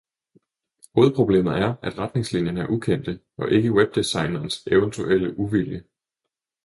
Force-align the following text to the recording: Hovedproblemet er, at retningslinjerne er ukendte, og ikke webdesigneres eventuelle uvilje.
Hovedproblemet 0.95 1.53
er, 1.65 1.75
at 1.81 1.97
retningslinjerne 1.97 2.61
er 2.61 2.67
ukendte, 2.67 3.19
og 3.37 3.51
ikke 3.51 3.73
webdesigneres 3.73 4.67
eventuelle 4.71 5.39
uvilje. 5.39 5.83